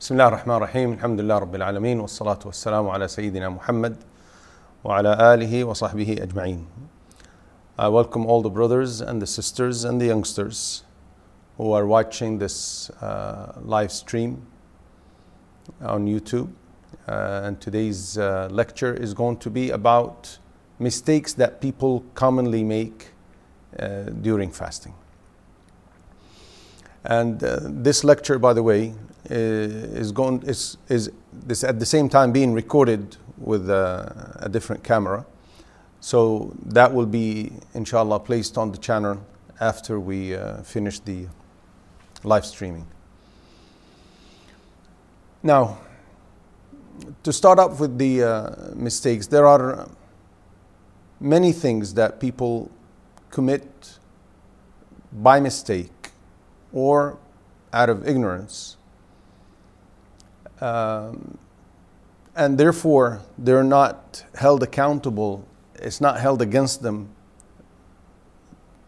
[0.00, 3.96] بسم الله الرحمن الرحيم الحمد لله رب العالمين والصلاة والسلام على سيدنا محمد
[4.84, 6.66] وعلى آله وصحبه أجمعين
[7.76, 10.84] I welcome all the brothers and the sisters and the youngsters
[11.56, 14.46] who are watching this uh, live stream
[15.80, 16.48] on YouTube.
[17.08, 20.38] Uh, and today's uh, lecture is going to be about
[20.78, 23.08] mistakes that people commonly make
[23.80, 24.94] uh, during fasting.
[27.04, 31.86] And uh, this lecture, by the way, uh, is going is is this at the
[31.86, 35.24] same time being recorded with uh, a different camera.
[36.00, 39.20] So that will be, inshallah, placed on the channel
[39.60, 41.26] after we uh, finish the
[42.22, 42.86] live streaming.
[45.42, 45.78] Now,
[47.22, 49.88] to start off with the uh, mistakes, there are
[51.20, 52.70] many things that people
[53.30, 53.98] commit
[55.12, 56.10] by mistake
[56.72, 57.18] or
[57.72, 58.77] out of ignorance.
[60.60, 61.38] Um,
[62.34, 67.08] and therefore, they're not held accountable, it's not held against them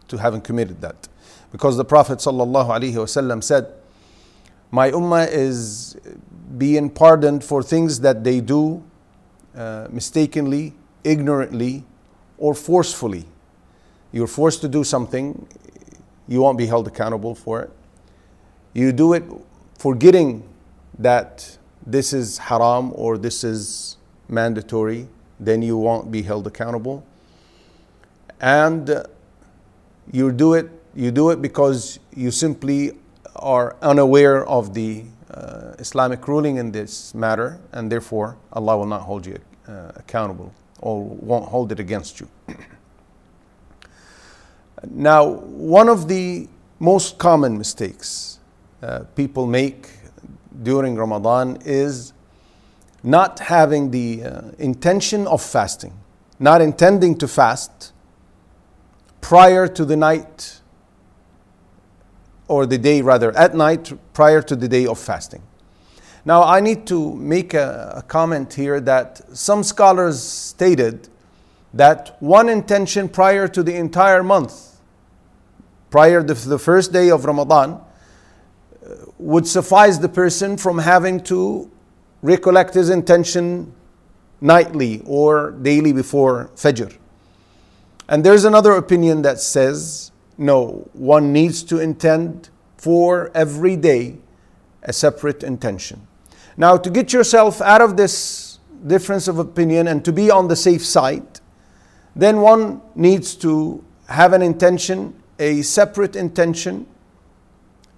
[0.07, 1.07] to having committed that.
[1.51, 3.73] Because the Prophet ﷺ said,
[4.71, 5.97] My ummah is
[6.57, 8.83] being pardoned for things that they do
[9.55, 11.83] uh, mistakenly, ignorantly,
[12.37, 13.25] or forcefully.
[14.13, 15.47] You're forced to do something,
[16.27, 17.71] you won't be held accountable for it.
[18.73, 19.23] You do it
[19.77, 20.47] forgetting
[20.99, 25.07] that this is haram or this is mandatory,
[25.39, 27.05] then you won't be held accountable.
[28.39, 29.03] And
[30.11, 32.91] you do it you do it because you simply
[33.35, 39.01] are unaware of the uh, Islamic ruling in this matter, and therefore Allah will not
[39.01, 42.27] hold you uh, accountable or won't hold it against you.
[44.89, 48.39] now, one of the most common mistakes
[48.81, 49.87] uh, people make
[50.61, 52.13] during Ramadan is
[53.03, 55.93] not having the uh, intention of fasting,
[56.39, 57.93] not intending to fast
[59.21, 60.61] prior to the night
[62.47, 65.41] or the day rather at night prior to the day of fasting.
[66.23, 71.07] Now, I need to make a, a, comment here that some scholars stated
[71.73, 74.77] that one intention prior to the entire month,
[75.89, 77.81] prior to the first day of Ramadan,
[79.17, 81.69] would suffice the person from having to
[82.21, 83.73] recollect his intention
[84.39, 86.97] nightly or daily before Fajr.
[88.07, 94.17] And there's another opinion that says no, one needs to intend for every day
[94.81, 96.07] a separate intention.
[96.57, 100.55] Now, to get yourself out of this difference of opinion and to be on the
[100.55, 101.39] safe side,
[102.15, 106.87] then one needs to have an intention, a separate intention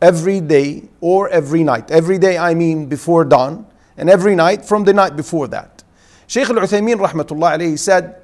[0.03, 1.90] every day or every night.
[1.90, 3.66] Every day, I mean before dawn,
[3.96, 5.84] and every night from the night before that.
[6.28, 8.22] Shaykh al Uthaymeen rahmatullah said,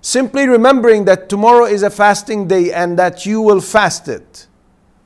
[0.00, 4.48] simply remembering that tomorrow is a fasting day and that you will fast it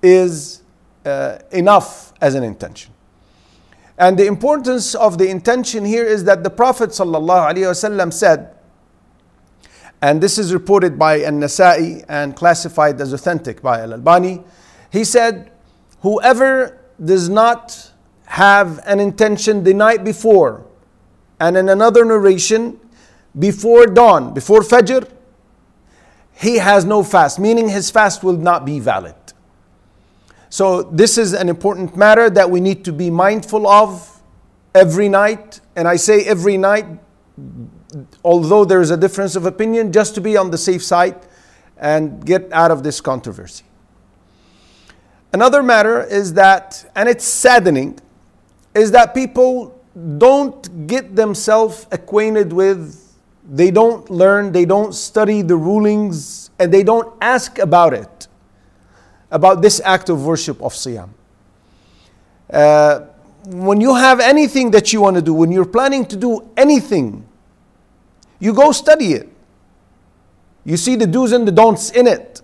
[0.02, 0.62] is
[1.04, 2.92] uh, enough as an intention.
[3.98, 8.54] And the importance of the intention here is that the Prophet said,
[10.02, 14.44] and this is reported by An Nasa'i and classified as authentic by Al Albani,
[14.90, 15.50] he said,
[16.00, 17.92] Whoever does not
[18.26, 20.64] have an intention the night before,
[21.40, 22.80] and in another narration,
[23.38, 25.10] before dawn, before Fajr,
[26.32, 29.14] he has no fast, meaning his fast will not be valid.
[30.48, 34.20] So, this is an important matter that we need to be mindful of
[34.74, 35.60] every night.
[35.74, 36.86] And I say every night,
[38.24, 41.16] although there is a difference of opinion, just to be on the safe side
[41.76, 43.64] and get out of this controversy.
[45.36, 48.00] Another matter is that, and it's saddening,
[48.74, 49.78] is that people
[50.16, 53.14] don't get themselves acquainted with,
[53.46, 58.28] they don't learn, they don't study the rulings, and they don't ask about it,
[59.30, 61.10] about this act of worship of Siyam.
[62.50, 63.00] Uh,
[63.44, 67.28] when you have anything that you want to do, when you're planning to do anything,
[68.38, 69.28] you go study it.
[70.64, 72.40] You see the do's and the don'ts in it.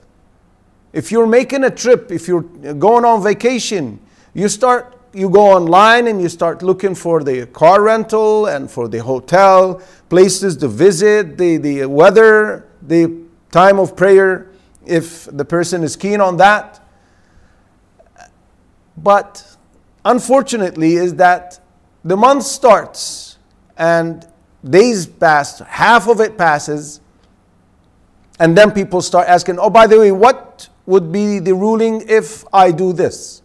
[0.93, 3.99] If you're making a trip, if you're going on vacation,
[4.35, 8.89] you start you go online and you start looking for the car rental and for
[8.89, 14.51] the hotel, places to visit, the, the weather, the time of prayer,
[14.87, 16.81] if the person is keen on that.
[18.97, 19.57] But
[20.05, 21.61] unfortunately, is that
[22.05, 23.39] the month starts
[23.77, 24.27] and
[24.65, 27.01] days pass, half of it passes,
[28.39, 30.52] and then people start asking, oh, by the way, what
[30.87, 33.43] would be the ruling if I do this?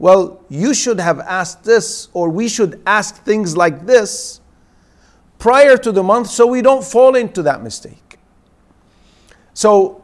[0.00, 4.40] well, you should have asked this, or we should ask things like this
[5.38, 8.18] prior to the month so we don't fall into that mistake.
[9.52, 10.02] So,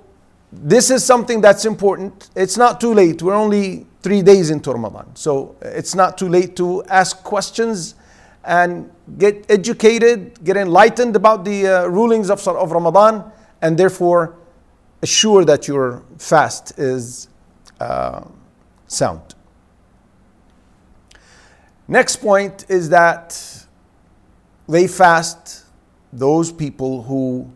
[0.52, 2.28] this is something that's important.
[2.36, 3.22] It's not too late.
[3.22, 5.16] We're only three days into Ramadan.
[5.16, 7.94] So, it's not too late to ask questions
[8.44, 13.24] and get educated, get enlightened about the uh, rulings of, of Ramadan,
[13.62, 14.36] and therefore
[15.02, 17.28] assure that your fast is
[17.80, 18.24] uh,
[18.86, 19.34] sound.
[21.88, 23.66] Next point is that
[24.68, 25.64] they fast
[26.12, 27.50] those people who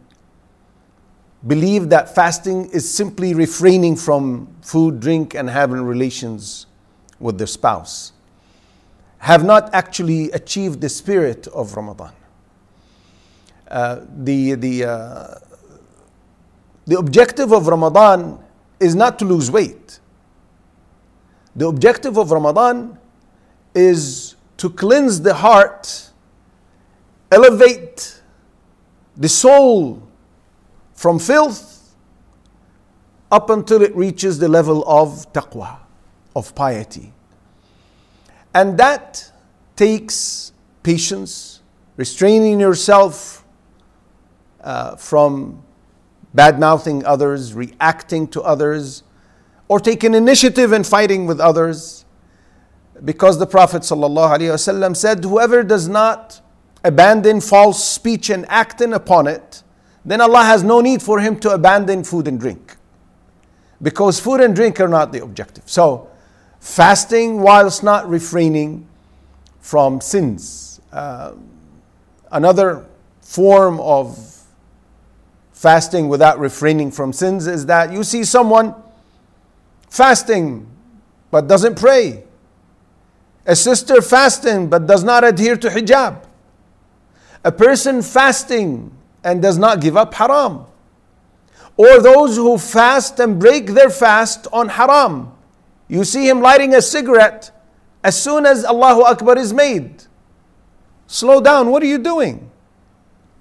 [1.47, 6.67] believe that fasting is simply refraining from food, drink, and having relations
[7.19, 8.13] with their spouse,
[9.19, 12.13] have not actually achieved the spirit of Ramadan.
[13.69, 15.35] Uh, the, the, uh,
[16.87, 18.39] the objective of Ramadan
[18.79, 20.01] is not to lose weight.
[21.55, 22.99] The objective of Ramadan
[23.75, 26.11] is to cleanse the heart,
[27.31, 28.21] elevate
[29.17, 30.03] the soul
[30.95, 31.95] from filth
[33.31, 35.79] up until it reaches the level of taqwa,
[36.35, 37.13] of piety.
[38.55, 39.31] And that
[39.77, 41.61] takes patience,
[41.97, 43.45] restraining yourself
[44.63, 45.63] uh, from
[46.35, 49.03] bad mouthing others, reacting to others,
[49.69, 52.05] or taking initiative in fighting with others
[53.05, 56.41] because the Prophet ﷺ said, Whoever does not
[56.85, 59.63] abandon false speech and acting upon it,
[60.05, 62.77] then Allah has no need for him to abandon food and drink.
[63.83, 65.65] Because food and drink are not the objective.
[65.67, 66.11] So,
[66.59, 68.87] fasting whilst not refraining
[69.61, 70.81] from sins.
[70.93, 71.33] Uh,
[72.31, 72.87] another
[73.23, 74.30] form of
[75.61, 78.75] fasting without refraining from sins is that you see someone
[79.91, 80.67] fasting
[81.31, 82.25] but doesn't pray
[83.47, 86.25] a sister fasting but does not adhere to hijab,
[87.45, 88.91] a person fasting
[89.25, 90.65] and does not give up haram,
[91.77, 95.33] or those who fast and break their fast on haram.
[95.89, 97.51] You see him lighting a cigarette
[98.05, 100.05] as soon as Allahu Akbar is made.
[101.07, 102.51] Slow down, what are you doing?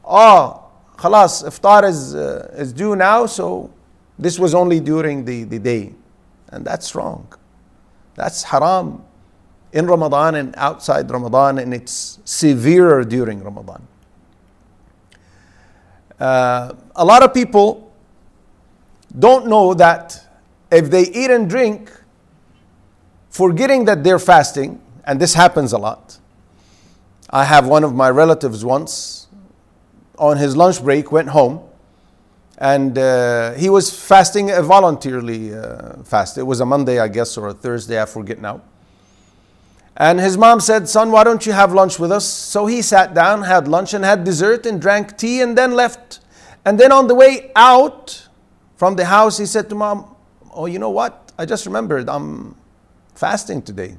[0.04, 0.59] Ah,
[1.00, 3.72] khalas, iftar is, uh, is due now, so
[4.18, 5.94] this was only during the, the day.
[6.50, 7.34] And that's wrong.
[8.16, 9.04] That's haram
[9.72, 13.88] in Ramadan and outside Ramadan, and it's severer during Ramadan.
[16.19, 17.94] Uh, a lot of people
[19.18, 20.28] don't know that
[20.69, 21.92] if they eat and drink,
[23.30, 26.18] forgetting that they're fasting, and this happens a lot.
[27.30, 29.19] I have one of my relatives once
[30.19, 31.62] on his lunch break went home
[32.60, 36.38] and uh, he was fasting a voluntarily uh, fast.
[36.38, 38.62] It was a Monday, I guess, or a Thursday, I forget now.
[39.95, 42.27] And his mom said, Son, why don't you have lunch with us?
[42.27, 46.19] So he sat down, had lunch, and had dessert, and drank tea, and then left.
[46.65, 48.27] And then on the way out
[48.75, 50.15] from the house, he said to mom,
[50.54, 51.31] Oh, you know what?
[51.38, 52.56] I just remembered I'm
[53.15, 53.95] fasting today.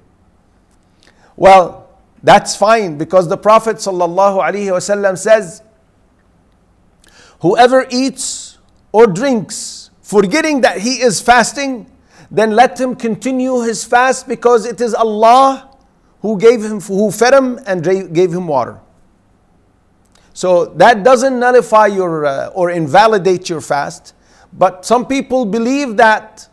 [1.37, 1.89] Well,
[2.23, 5.63] that's fine because the Prophet ﷺ says,
[7.41, 8.59] Whoever eats
[8.93, 11.91] or drinks, forgetting that he is fasting,
[12.31, 15.77] then let him continue his fast because it is Allah
[16.21, 17.83] who gave him who fed him and
[18.15, 18.79] gave him water.
[20.33, 24.15] So that doesn't nullify your uh, or invalidate your fast.
[24.53, 26.49] But some people believe that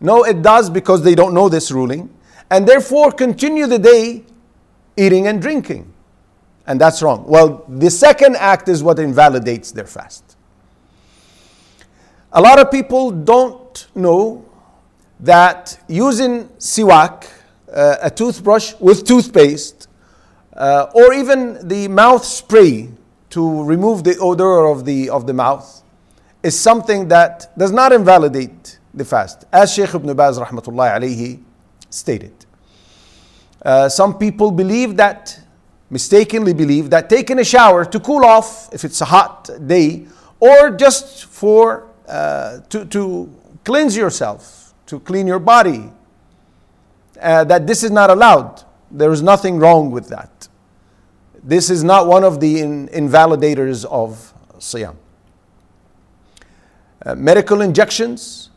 [0.00, 2.14] no it does because they don't know this ruling.
[2.50, 4.24] And therefore continue the day
[4.96, 5.92] eating and drinking
[6.68, 10.36] and that's wrong well the second act is what invalidates their fast
[12.32, 14.44] a lot of people don't know
[15.20, 17.26] that using siwak
[17.72, 19.88] uh, a toothbrush with toothpaste,
[20.56, 22.88] uh, or even the mouth spray
[23.30, 25.82] to remove the odor of the, of the mouth,
[26.42, 31.42] is something that does not invalidate the fast, as Shaykh ibn Baz rahmatullahi alayhi
[31.90, 32.32] stated.
[33.62, 35.38] Uh, some people believe that,
[35.90, 40.06] mistakenly believe, that taking a shower to cool off if it's a hot day,
[40.40, 45.90] or just for uh, to, to cleanse yourself, to clean your body,
[47.20, 48.64] uh, that this is not allowed.
[48.90, 50.48] There is nothing wrong with that.
[51.42, 54.96] This is not one of the in, invalidators of Siyam.
[57.04, 58.50] Uh, medical injections,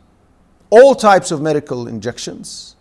[0.70, 2.76] all types of medical injections,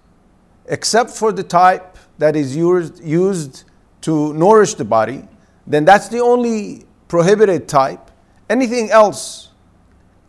[0.66, 3.64] except for the type that is used, used
[4.02, 5.24] to nourish the body,
[5.68, 8.12] then that's the only prohibited type.
[8.50, 9.50] Anything else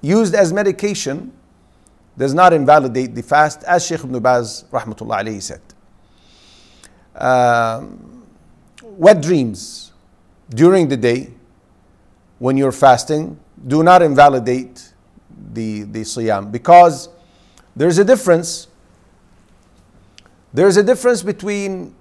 [0.00, 1.33] used as medication
[2.19, 5.61] does not invalidate the fast, as Sheikh ibn Baz rahmatullah alayhi said.
[7.14, 8.25] um,
[8.83, 9.93] wet dreams
[10.50, 11.31] during the day
[12.38, 14.93] when you're fasting do not invalidate
[15.52, 17.09] the, the siyam because
[17.76, 18.69] there's a difference.
[20.52, 21.95] There's a difference between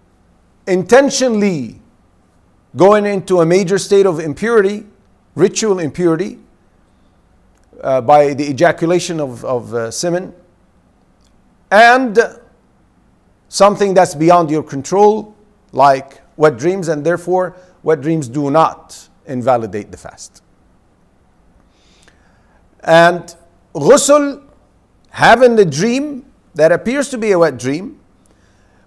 [0.71, 1.79] intentionally
[2.75, 4.85] going into a major state of impurity,
[5.35, 6.39] ritual impurity,
[7.81, 10.33] uh, by the ejaculation of, of uh, semen,
[11.71, 12.19] and
[13.49, 15.35] something that's beyond your control,
[15.71, 20.41] like wet dreams, and therefore wet dreams do not invalidate the fast.
[22.83, 23.35] And
[23.73, 24.43] ghusl,
[25.09, 26.25] having the dream
[26.55, 28.00] that appears to be a wet dream,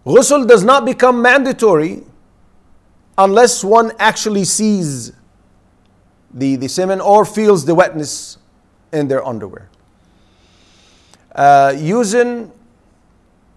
[0.05, 2.03] ghusl does not become mandatory
[3.17, 5.13] unless one actually sees
[6.33, 8.39] the, the semen or feels the wetness
[8.93, 9.69] in their underwear.
[11.35, 12.51] Uh, using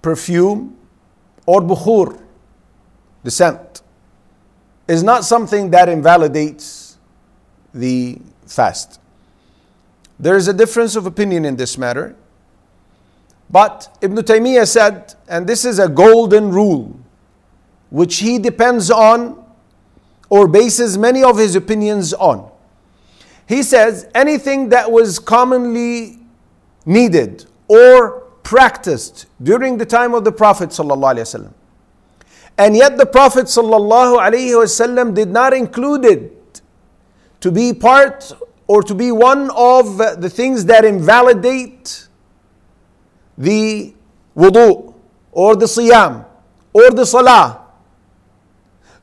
[0.02, 0.78] perfume
[1.46, 2.20] or bukhur,
[3.24, 3.82] the scent,
[4.88, 6.98] is not something that invalidates
[7.74, 9.00] the fast.
[10.20, 12.16] There is a difference of opinion in this matter.
[13.50, 17.00] But Ibn Taymiyyah said, and this is a golden rule,
[17.90, 19.44] which he depends on
[20.30, 22.52] or bases many of his opinions on.
[23.48, 26.20] He says anything that was commonly
[26.86, 30.74] needed or practiced during the time of the Prophet
[32.58, 33.48] and yet the Prophet
[35.14, 36.62] did not include it
[37.40, 38.32] to be part
[38.68, 42.07] or to be one of the things that invalidate
[43.38, 43.94] the
[44.36, 44.94] wudu
[45.32, 46.26] or the siyam
[46.74, 47.62] or the salah.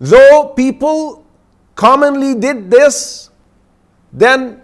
[0.00, 1.24] Though people
[1.74, 3.30] commonly did this,
[4.12, 4.60] then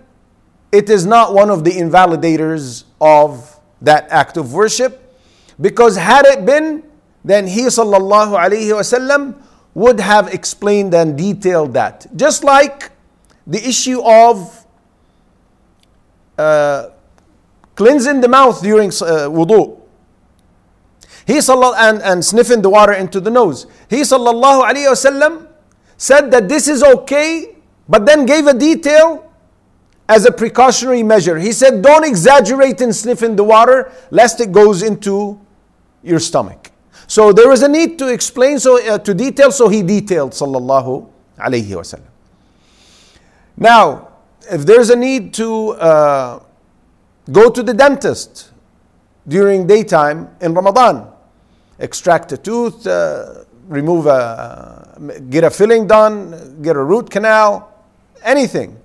[0.73, 5.19] it is not one of the invalidators of that act of worship
[5.61, 6.83] because had it been
[7.25, 9.35] then he sallallahu alaihi wasallam
[9.75, 12.91] would have explained and detailed that just like
[13.47, 14.65] the issue of
[16.39, 16.89] uh,
[17.81, 19.81] cleansing the mouth during uh, wudu.
[21.27, 23.67] He and, and sniffing the water into the nose.
[23.89, 25.49] He sallallahu alayhi wasallam
[25.97, 27.57] said that this is okay,
[27.89, 29.33] but then gave a detail
[30.11, 31.39] as a precautionary measure.
[31.39, 35.41] He said, don't exaggerate in sniffing the water lest it goes into
[36.03, 36.71] your stomach.
[37.07, 41.09] So there was a need to explain, so uh, to detail, so he detailed sallallahu
[41.39, 42.13] alayhi wasallam.
[43.57, 44.09] Now,
[44.51, 46.41] if there's a need to uh,
[47.33, 48.51] go to the dentist
[49.29, 51.09] during daytime in Ramadan,
[51.79, 57.73] extract a tooth, uh, remove a, get a filling done, get a root canal,
[58.23, 58.79] anything.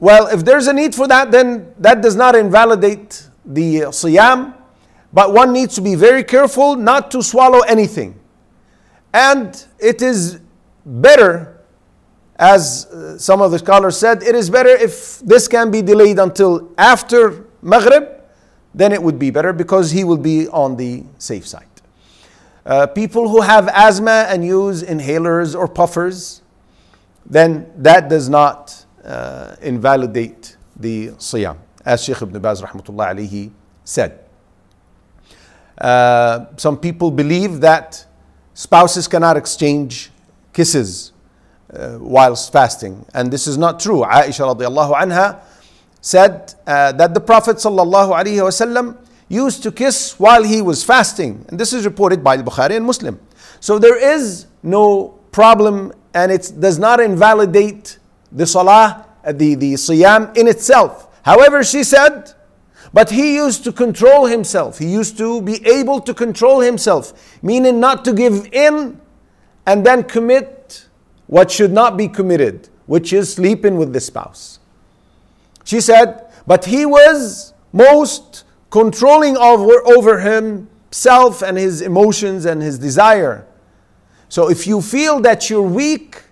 [0.00, 4.54] Well, if there's a need for that, then that does not invalidate the siyam,
[5.12, 8.18] but one needs to be very careful not to swallow anything.
[9.14, 10.40] And it is
[10.84, 11.51] better
[12.36, 16.18] as uh, some of the scholars said, it is better if this can be delayed
[16.18, 18.08] until after Maghrib,
[18.74, 21.66] then it would be better because he will be on the safe side.
[22.64, 26.42] Uh, people who have asthma and use inhalers or puffers,
[27.26, 33.50] then that does not uh, invalidate the siyam, as Sheikh Ibn Baz rahmatullah alayhi
[33.84, 34.20] said.
[35.76, 38.06] Uh, some people believe that
[38.54, 40.10] spouses cannot exchange
[40.52, 41.11] kisses
[41.72, 43.04] uh, whilst fasting.
[43.14, 44.02] And this is not true.
[44.02, 45.40] Aisha radiallahu anha
[46.00, 48.96] said uh, that the Prophet sallallahu alaihi wasallam
[49.28, 51.44] used to kiss while he was fasting.
[51.48, 53.18] And this is reported by Bukhari and Muslim.
[53.60, 57.98] So there is no problem and it does not invalidate
[58.30, 61.08] the salah, uh, the, the siyam in itself.
[61.24, 62.34] However, she said,
[62.92, 64.78] but he used to control himself.
[64.78, 69.00] He used to be able to control himself, meaning not to give in
[69.66, 70.88] and then commit
[71.32, 74.58] what should not be committed, which is sleeping with the spouse.
[75.64, 82.78] She said, but he was most controlling over, over himself and his emotions and his
[82.78, 83.46] desire.
[84.28, 86.22] So if you feel that you're weak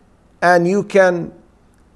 [0.43, 1.33] and you can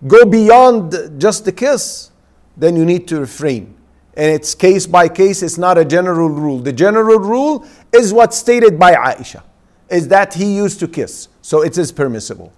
[0.06, 2.10] go beyond just the kiss,
[2.56, 3.74] then you need to refrain.
[4.14, 6.58] And it's case by case, it's not a general rule.
[6.58, 9.42] The general rule is what's stated by Aisha,
[9.90, 11.28] is that he used to kiss.
[11.42, 12.50] So it is permissible.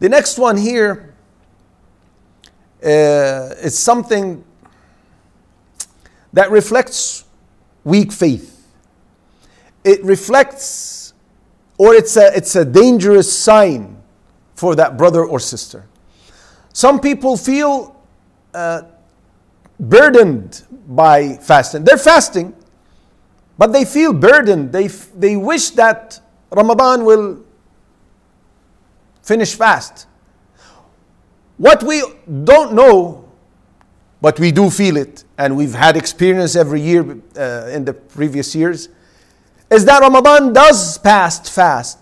[0.00, 1.14] The next one here
[2.82, 4.44] uh, is something
[6.32, 7.24] that reflects
[7.84, 8.66] weak faith.
[9.84, 11.14] It reflects,
[11.78, 14.02] or it's a, it's a dangerous sign
[14.54, 15.86] for that brother or sister.
[16.72, 17.94] Some people feel
[18.52, 18.82] uh,
[19.78, 21.84] burdened by fasting.
[21.84, 22.54] They're fasting,
[23.56, 24.72] But they feel burdened.
[24.72, 26.20] They, they wish that
[26.50, 27.43] Ramadan will
[29.24, 30.06] finish fast.
[31.56, 32.02] What we
[32.44, 33.28] don't know,
[34.20, 38.54] but we do feel it, and we've had experience every year uh, in the previous
[38.54, 38.88] years,
[39.70, 41.98] is that Ramadan does pass fast.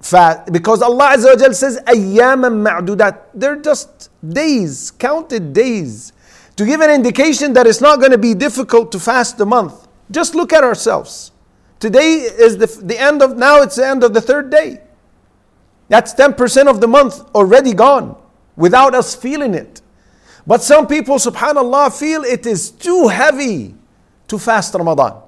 [0.00, 3.20] Fast because Allah Azza wa says ayyaman ma'dudat.
[3.34, 6.12] They're just days, counted days,
[6.56, 9.88] to give an indication that it's not going to be difficult to fast the month.
[10.10, 11.32] Just look at ourselves.
[11.78, 13.62] Today is the, the end of now.
[13.62, 14.80] It's the end of the third day.
[15.90, 18.16] That's 10% of the month already gone
[18.54, 19.82] without us feeling it.
[20.46, 23.74] But some people, subhanAllah, feel it is too heavy
[24.28, 25.20] to fast Ramadan.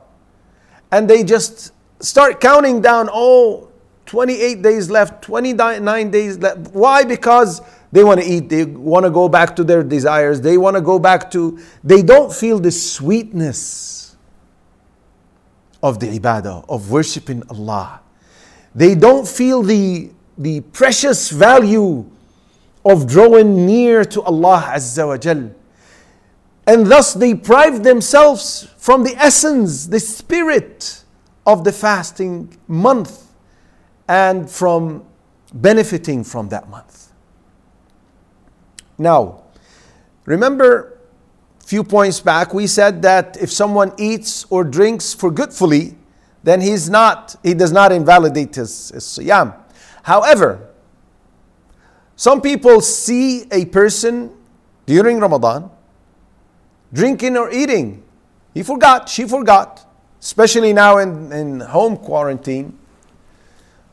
[0.92, 3.70] And they just start counting down, oh,
[4.06, 6.68] 28 days left, 29 days left.
[6.72, 7.04] Why?
[7.04, 10.76] Because they want to eat, they want to go back to their desires, they want
[10.76, 14.16] to go back to, they don't feel the sweetness
[15.82, 18.00] of the ibadah, of worshiping Allah.
[18.76, 22.08] They don't feel the the precious value
[22.84, 25.54] of drawing near to Allah Azza wa Jal.
[26.66, 31.04] And thus they deprive themselves from the essence, the spirit
[31.46, 33.32] of the fasting month
[34.08, 35.04] and from
[35.52, 37.12] benefiting from that month.
[38.98, 39.42] Now,
[40.24, 40.98] remember
[41.60, 45.96] a few points back we said that if someone eats or drinks forgetfully,
[46.44, 49.56] then he's not, he does not invalidate his, his siyam.
[50.02, 50.68] However,
[52.16, 54.30] some people see a person
[54.86, 55.70] during Ramadan
[56.92, 58.02] drinking or eating.
[58.54, 59.86] He forgot, she forgot,
[60.20, 62.78] especially now in, in home quarantine.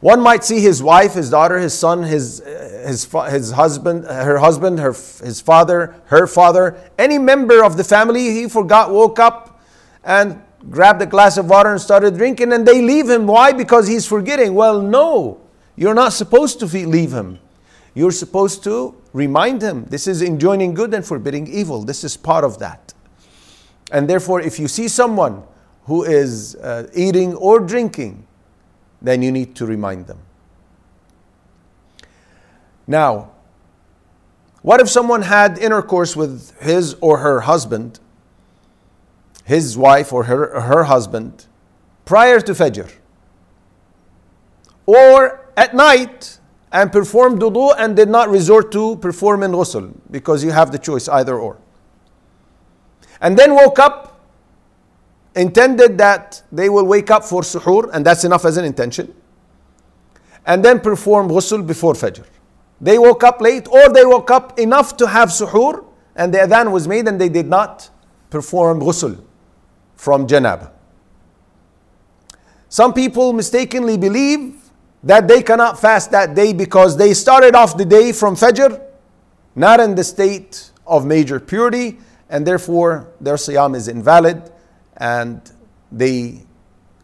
[0.02, 2.42] One might see his wife, his daughter, his son, his,
[2.86, 8.32] his, his husband, her husband, her, his father, her father, any member of the family,
[8.32, 9.62] he forgot, woke up
[10.04, 13.28] and grabbed a glass of water and started drinking, and they leave him.
[13.28, 13.52] Why?
[13.52, 14.54] Because he's forgetting.
[14.54, 15.42] Well, no.
[15.80, 17.40] You're not supposed to leave him.
[17.94, 19.86] You're supposed to remind him.
[19.86, 21.86] This is enjoining good and forbidding evil.
[21.86, 22.94] This is part of that.
[23.90, 25.42] And therefore, if you see someone
[25.86, 28.28] who is uh, eating or drinking,
[29.02, 30.20] then you need to remind them.
[32.86, 33.32] Now,
[34.62, 38.02] what if someone had intercourse with his or her husband,
[39.46, 41.46] his wife or her, her husband,
[42.04, 42.92] prior to Fajr?
[44.86, 46.40] Or at night
[46.72, 51.10] and performed wudu and did not resort to performing ghusl because you have the choice
[51.10, 51.58] either or.
[53.20, 54.22] And then woke up,
[55.36, 59.14] intended that they will wake up for suhoor, and that's enough as an intention,
[60.46, 62.26] and then perform ghusl before fajr.
[62.80, 65.84] They woke up late, or they woke up enough to have suhoor,
[66.16, 67.90] and the adhan was made, and they did not
[68.30, 69.22] perform ghusl
[69.96, 70.72] from janab.
[72.70, 74.59] Some people mistakenly believe
[75.04, 78.82] that they cannot fast that day because they started off the day from Fajr,
[79.56, 81.98] not in the state of major purity,
[82.30, 84.52] and therefore their siyam is invalid
[84.98, 85.52] and
[85.92, 86.42] they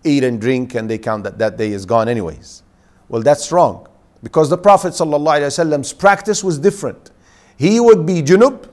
[0.04, 2.64] eat and drink and they count that that day is gone anyways.
[3.10, 3.88] Well, that's wrong
[4.22, 7.12] because the Prophet Prophet's practice was different.
[7.58, 8.70] He would be junub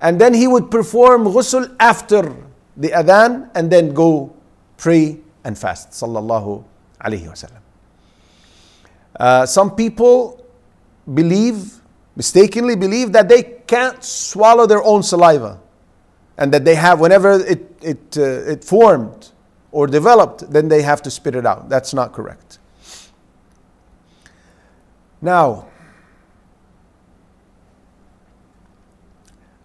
[0.00, 2.36] and then he would perform ghusl after
[2.76, 4.34] the adhan and then go
[4.76, 5.90] pray and fast.
[5.90, 6.64] Sallallahu
[7.00, 7.65] Alaihi Wasallam.
[9.18, 10.46] Uh, some people
[11.14, 11.80] believe,
[12.16, 15.60] mistakenly believe, that they can't swallow their own saliva
[16.38, 19.32] and that they have, whenever it, it, uh, it formed
[19.72, 21.68] or developed, then they have to spit it out.
[21.68, 22.58] That's not correct.
[25.22, 25.66] Now,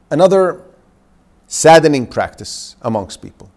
[0.09, 0.63] another
[1.47, 3.51] saddening practice amongst people.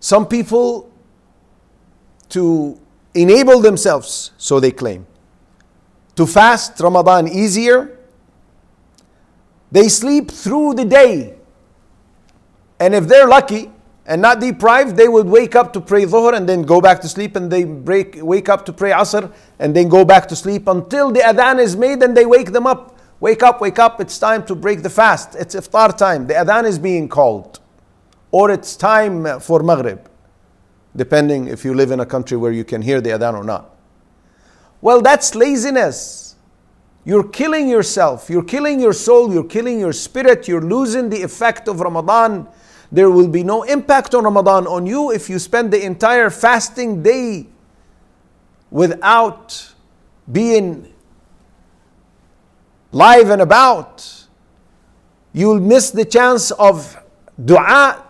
[0.00, 0.92] Some people,
[2.28, 2.78] to
[3.14, 5.06] enable themselves, so they claim,
[6.16, 7.98] to fast Ramadan easier.
[9.70, 11.34] They sleep through the day.
[12.80, 13.70] And if they're lucky
[14.06, 17.08] and not deprived, they would wake up to pray Dhuhr and then go back to
[17.08, 20.68] sleep and they break, wake up to pray Asr and then go back to sleep
[20.68, 22.98] until the adhan is made and they wake them up.
[23.20, 25.34] Wake up, wake up, it's time to break the fast.
[25.34, 26.26] It's iftar time.
[26.26, 27.58] The adhan is being called.
[28.30, 30.07] Or it's time for Maghrib
[30.98, 33.74] depending if you live in a country where you can hear the adhan or not.
[34.82, 36.36] Well, that's laziness.
[37.04, 41.66] You're killing yourself, you're killing your soul, you're killing your spirit, you're losing the effect
[41.68, 42.46] of Ramadan.
[42.92, 47.02] There will be no impact on Ramadan on you if you spend the entire fasting
[47.02, 47.46] day
[48.70, 49.72] without
[50.30, 50.92] being
[52.92, 54.26] live and about.
[55.32, 56.98] You'll miss the chance of
[57.42, 58.04] dua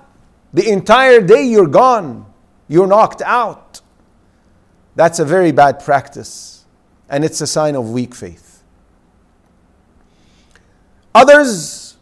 [0.55, 2.25] The entire day you're gone,
[2.69, 3.81] you're knocked out.
[4.95, 6.65] That's a very bad practice,
[7.09, 8.63] and it's a sign of weak faith.
[11.15, 11.97] Others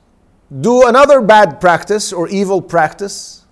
[0.61, 3.45] do another bad practice or evil practice,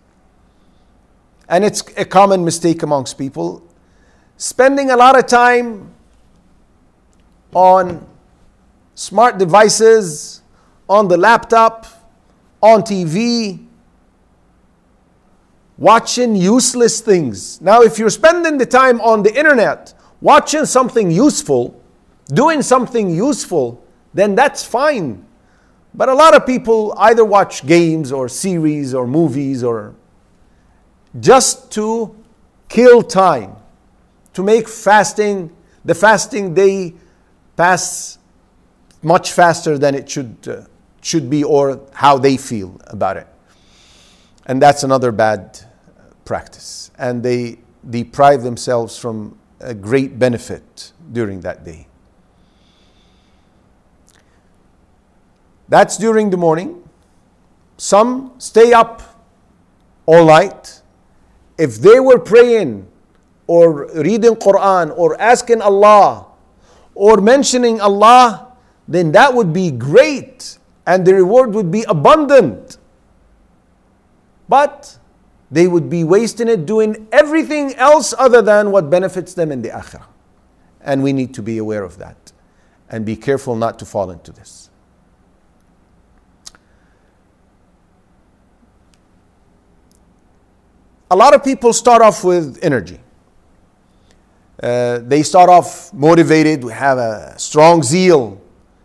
[1.48, 3.62] and it's a common mistake amongst people
[4.37, 5.92] spending a lot of time
[7.55, 8.07] on
[8.94, 10.42] smart devices,
[10.88, 11.87] on the laptop,
[12.61, 13.64] on TV,
[15.78, 17.60] watching useless things.
[17.60, 21.80] Now, if you're spending the time on the internet watching something useful,
[22.28, 25.24] doing something useful, then that's fine.
[25.94, 29.94] But a lot of people either watch games or series or movies or
[31.20, 32.16] just to
[32.68, 33.56] kill time,
[34.32, 36.94] to make fasting, the fasting day
[37.56, 38.18] pass
[39.02, 40.62] much faster than it should, uh,
[41.02, 43.28] should be or how they feel about it.
[44.46, 45.61] And that's another bad
[46.24, 46.90] practice.
[46.98, 51.87] And they deprive themselves from a great benefit during that day.
[55.68, 56.83] That's during the morning.
[57.76, 59.02] Some stay up
[60.07, 60.83] all night.
[61.57, 62.87] If they were praying
[63.46, 66.26] or reading Quran or asking Allah
[66.94, 68.52] or mentioning Allah,
[68.87, 72.63] then that would be great and the reward would be abundant.
[74.48, 74.98] But
[75.50, 79.68] they would be wasting it doing everything else other than what benefits them in the
[79.68, 80.04] akhirah.
[80.80, 82.33] And we need to be aware of that
[82.88, 84.70] and be careful not to fall into this.
[91.11, 92.98] A lot of people start off with energy.
[94.62, 98.40] Uh, they start off motivated, have a strong zeal.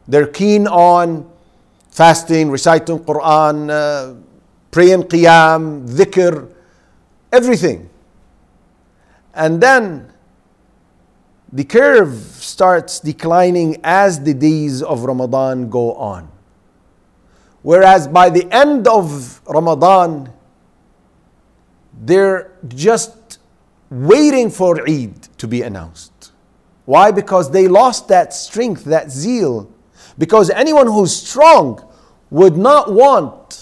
[0.07, 1.29] They're keen on
[1.89, 4.15] fasting, reciting Quran, uh,
[4.71, 6.51] praying qiyam, dhikr,
[7.31, 7.89] everything.
[9.33, 10.11] And then
[11.51, 16.29] the curve starts declining as the days of Ramadan go on.
[17.61, 20.31] Whereas by the end of Ramadan,
[22.01, 23.39] they're just
[23.89, 26.31] waiting for Eid to be announced.
[26.85, 27.11] Why?
[27.11, 29.71] Because they lost that strength, that zeal.
[30.17, 31.85] Because anyone who's strong
[32.29, 33.58] would not want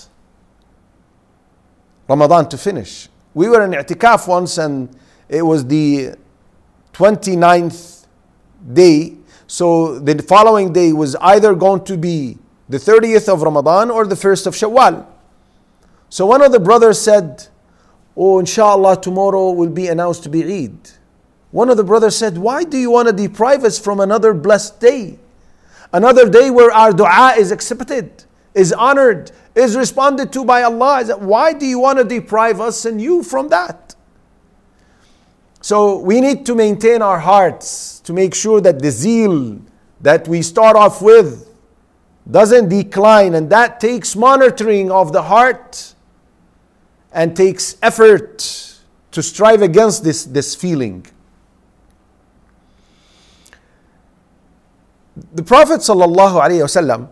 [2.08, 3.10] Ramadan to finish.
[3.34, 4.90] We were in i'tikaf once and
[5.30, 6.16] it was the
[6.94, 8.06] 29th
[8.74, 9.18] day.
[9.46, 12.38] So the following day was either going to be
[12.70, 15.06] the 30th of Ramadan or the 1st of Shawwal.
[16.10, 17.48] So one of the brothers said,
[18.16, 20.92] Oh, inshallah, tomorrow will be announced to be Eid.
[21.52, 24.80] One of the brothers said, Why do you want to deprive us from another blessed
[24.80, 25.20] day?
[25.94, 28.26] Another day where our dua is accepted,
[28.58, 31.16] is honored, is responded to by Allah.
[31.18, 33.96] Why do you want to deprive us and you from that?
[35.62, 39.60] So we need to maintain our hearts to make sure that the zeal
[40.02, 41.46] that we start off with
[42.30, 45.94] doesn't decline, and that takes monitoring of the heart
[47.14, 48.80] and takes effort
[49.12, 51.06] to strive against this, this feeling.
[55.34, 57.10] The Prophet ﷺ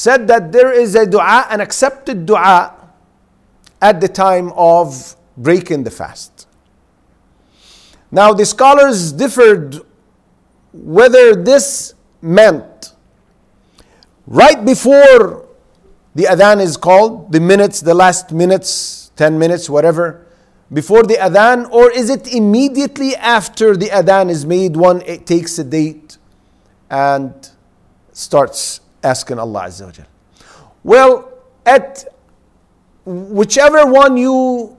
[0.00, 2.74] said that there is a dua, an accepted dua,
[3.82, 6.46] at the time of breaking the fast.
[8.10, 9.76] Now, the scholars differed
[10.72, 12.94] whether this meant
[14.26, 15.46] right before
[16.14, 20.26] the adhan is called, the minutes, the last minutes, 10 minutes, whatever,
[20.72, 25.58] before the adhan, or is it immediately after the adhan is made, one it takes
[25.58, 26.16] a date
[26.88, 27.50] and
[28.12, 30.04] starts asking Allah Azza wa
[30.82, 31.32] Well,
[31.66, 32.04] at
[33.04, 34.76] whichever one you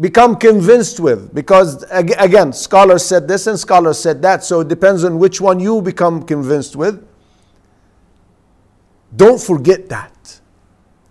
[0.00, 5.04] become convinced with, because again, scholars said this and scholars said that, so it depends
[5.04, 7.06] on which one you become convinced with.
[9.14, 10.40] Don't forget that.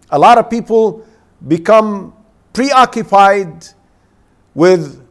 [0.09, 1.05] A lot of people
[1.47, 2.13] become
[2.51, 3.67] preoccupied
[4.53, 5.03] with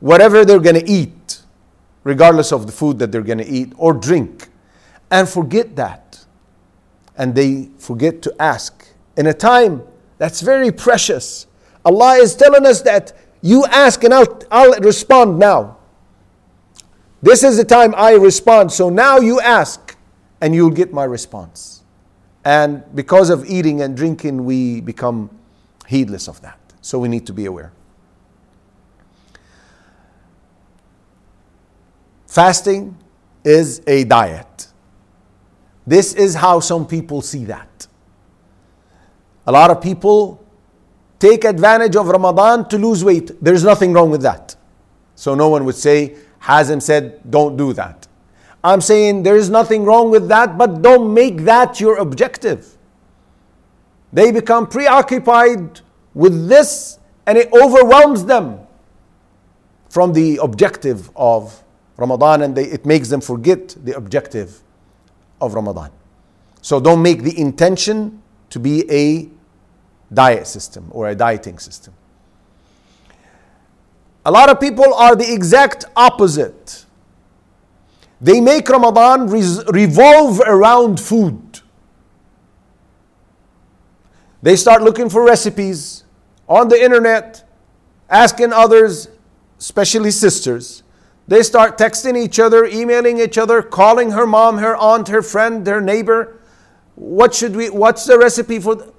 [0.00, 1.40] whatever they're going to eat,
[2.04, 4.48] regardless of the food that they're going to eat or drink,
[5.10, 6.03] and forget that.
[7.16, 8.88] And they forget to ask.
[9.16, 9.82] In a time
[10.18, 11.46] that's very precious,
[11.84, 15.76] Allah is telling us that you ask and I'll, I'll respond now.
[17.22, 18.72] This is the time I respond.
[18.72, 19.96] So now you ask
[20.40, 21.82] and you'll get my response.
[22.44, 25.30] And because of eating and drinking, we become
[25.86, 26.58] heedless of that.
[26.80, 27.72] So we need to be aware.
[32.26, 32.96] Fasting
[33.44, 34.66] is a diet.
[35.86, 37.86] This is how some people see that.
[39.46, 40.42] A lot of people
[41.18, 43.30] take advantage of Ramadan to lose weight.
[43.42, 44.56] There's nothing wrong with that.
[45.14, 48.08] So no one would say, Hazm said, don't do that.
[48.62, 52.78] I'm saying there is nothing wrong with that, but don't make that your objective.
[54.12, 55.80] They become preoccupied
[56.14, 58.60] with this and it overwhelms them
[59.90, 61.62] from the objective of
[61.96, 64.63] Ramadan and they, it makes them forget the objective
[65.40, 65.90] of Ramadan.
[66.62, 69.28] So don't make the intention to be a
[70.14, 71.92] diet system or a dieting system.
[74.24, 76.86] A lot of people are the exact opposite.
[78.20, 81.60] They make Ramadan revolve around food.
[84.40, 86.04] They start looking for recipes
[86.48, 87.44] on the internet,
[88.08, 89.08] asking others,
[89.58, 90.83] especially sisters.
[91.26, 95.64] They start texting each other, emailing each other, calling her mom, her aunt, her friend,
[95.64, 96.38] their neighbor.
[96.96, 98.76] What should we, what's the recipe for?
[98.76, 98.90] Th-?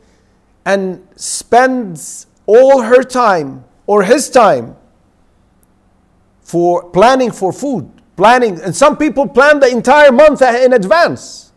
[0.66, 4.76] And spends all her time or his time
[6.42, 7.92] for planning for food.
[8.16, 11.52] Planning, and some people plan the entire month in advance.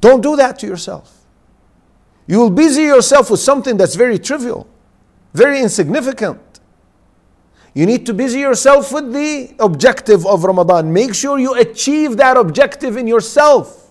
[0.00, 1.24] Don't do that to yourself.
[2.26, 4.68] You will busy yourself with something that's very trivial,
[5.34, 6.51] very insignificant.
[7.74, 10.92] You need to busy yourself with the objective of Ramadan.
[10.92, 13.90] Make sure you achieve that objective in yourself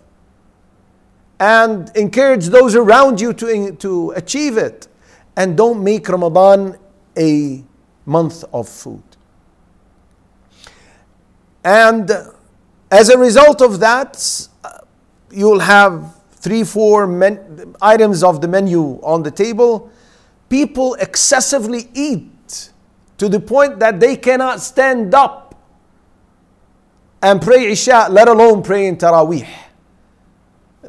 [1.39, 4.88] and encourage those around you to, to achieve it.
[5.36, 6.78] And don't make Ramadan
[7.17, 7.63] a
[8.06, 9.02] month of food.
[11.63, 12.12] And
[12.91, 14.48] as a result of that,
[15.32, 19.89] you'll have three, four men, items of the menu on the table.
[20.50, 22.30] People excessively eat
[23.22, 25.54] to the point that they cannot stand up
[27.22, 29.48] and pray Isha, let alone pray in Taraweeh.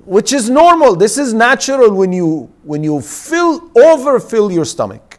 [0.06, 0.96] Which is normal.
[0.96, 5.18] This is natural when you when you fill overfill your stomach.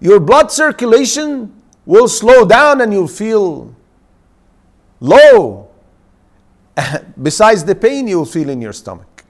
[0.00, 1.52] Your blood circulation
[1.84, 3.76] will slow down and you'll feel
[5.00, 5.68] low.
[7.22, 9.24] Besides the pain you'll feel in your stomach.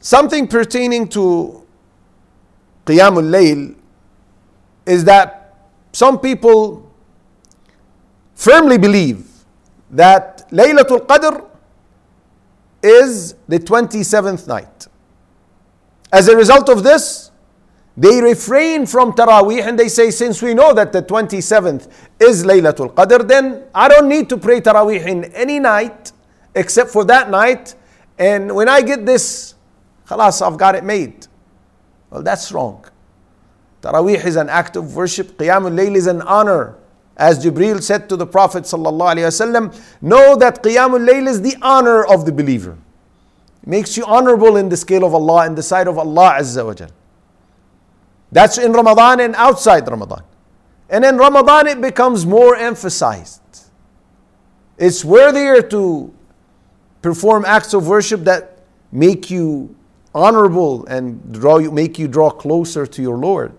[0.00, 1.61] Something pertaining to
[2.86, 3.74] Qiyamul Layl
[4.86, 5.56] is that
[5.92, 6.90] some people
[8.34, 9.28] firmly believe
[9.90, 11.46] that Laylatul Qadr
[12.82, 14.86] is the 27th night.
[16.12, 17.30] As a result of this,
[17.96, 22.94] they refrain from Taraweeh and they say, since we know that the 27th is Laylatul
[22.94, 26.12] Qadr, then I don't need to pray Taraweeh in any night
[26.54, 27.74] except for that night.
[28.18, 29.54] And when I get this,
[30.06, 31.26] khalas, I've got it made.
[32.12, 32.84] Well, that's wrong.
[33.80, 35.38] Taraweeh is an act of worship.
[35.38, 36.76] Qiyamul Layl is an honor.
[37.16, 42.26] As Jibreel said to the Prophet ﷺ, know that Qiyamul Layl is the honor of
[42.26, 42.76] the believer.
[43.62, 46.64] It makes you honorable in the scale of Allah, in the sight of Allah Azza
[46.66, 46.90] wa Jal.
[48.30, 50.22] That's in Ramadan and outside Ramadan.
[50.90, 53.40] And in Ramadan it becomes more emphasized.
[54.76, 56.12] It's worthier to
[57.00, 58.58] perform acts of worship that
[58.90, 59.74] make you
[60.14, 63.52] honorable and draw you, make you draw closer to your Lord.